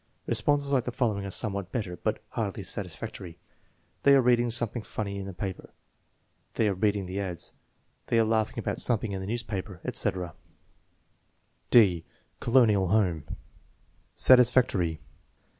Responses 0.25 0.73
like 0.73 0.85
the 0.85 0.91
following 0.91 1.27
are 1.27 1.29
somewhat 1.29 1.71
better, 1.71 1.95
but 1.95 2.23
hardly 2.29 2.63
satisfactory: 2.63 3.37
"They 4.01 4.15
are 4.15 4.21
reading 4.23 4.49
something 4.49 4.81
funny 4.81 5.19
in 5.19 5.27
the 5.27 5.31
paper." 5.35 5.75
"They 6.55 6.67
are 6.69 6.73
reading 6.73 7.05
the 7.05 7.19
ads." 7.19 7.53
"They 8.07 8.17
are 8.17 8.23
laughing 8.23 8.57
about 8.57 8.79
something 8.81 9.11
in 9.11 9.21
the 9.21 9.27
newspaper," 9.27 9.79
etc. 9.85 10.33
(d) 11.69 12.03
Colonial 12.39 12.87
Home 12.87 13.25
^ 13.29 13.35
Satisfactory. 14.15 15.01